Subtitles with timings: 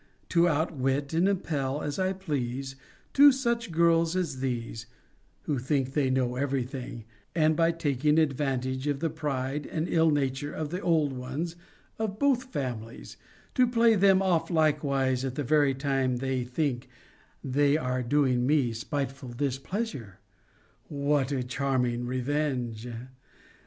[0.29, 2.75] To outwit, and impel, as I please,
[3.13, 4.87] two such girls as these,
[5.43, 10.09] who think they know every thing; and, by taking advantage of the pride and ill
[10.09, 11.55] nature of the old ones
[11.99, 13.17] of both families,
[13.53, 16.89] to play them off likewise at the very time they think
[17.43, 20.17] they are doing me spiteful displeasure;
[20.87, 22.87] what charming revenge!